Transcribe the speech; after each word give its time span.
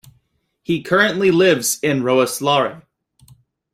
He 0.63 0.81
currently 0.81 1.29
lives 1.29 1.77
in 1.83 2.01
Roeselare. 2.01 2.81